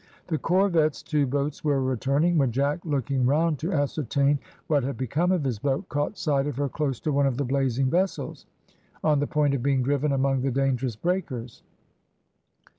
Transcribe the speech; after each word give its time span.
The 0.29 0.39
corvette's 0.39 1.03
two 1.03 1.27
boats 1.27 1.63
were 1.63 1.79
returning, 1.79 2.39
when 2.39 2.51
Jack, 2.51 2.83
looking 2.85 3.23
round 3.27 3.59
to 3.59 3.71
ascertain 3.71 4.39
what 4.65 4.83
had 4.83 4.97
become 4.97 5.31
of 5.31 5.43
his 5.43 5.59
boat, 5.59 5.87
caught 5.89 6.17
sight 6.17 6.47
of 6.47 6.57
her 6.57 6.67
close 6.67 6.99
to 7.01 7.11
one 7.11 7.27
of 7.27 7.37
the 7.37 7.45
blazing 7.45 7.87
vessels, 7.91 8.47
on 9.03 9.19
the 9.19 9.27
point 9.27 9.53
of 9.53 9.61
being 9.61 9.83
driven 9.83 10.11
among 10.11 10.41
the 10.41 10.49
dangerous 10.49 10.95
breakers. 10.95 11.61